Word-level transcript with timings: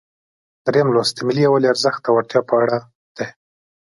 دریم 0.65 0.87
لوست 0.95 1.13
د 1.15 1.19
ملي 1.27 1.41
یووالي 1.45 1.67
ارزښت 1.73 2.01
او 2.09 2.13
اړتیا 2.19 2.41
په 2.49 2.53
اړه 2.63 2.77
دی. 3.17 3.27